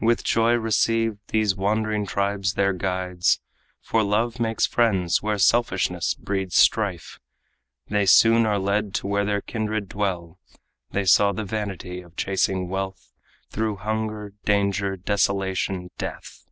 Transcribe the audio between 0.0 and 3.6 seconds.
With joy received, these wandering tribes their guides